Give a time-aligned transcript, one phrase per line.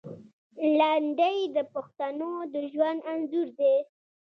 [0.79, 3.75] لنډۍ د پښتنو د ژوند انځور دی.